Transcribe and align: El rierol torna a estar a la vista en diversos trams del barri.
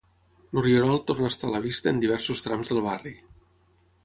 El 0.53 0.63
rierol 0.67 0.97
torna 1.11 1.29
a 1.31 1.33
estar 1.35 1.49
a 1.51 1.55
la 1.57 1.61
vista 1.67 1.93
en 1.93 2.01
diversos 2.07 2.43
trams 2.47 2.73
del 2.73 2.85
barri. 2.89 3.15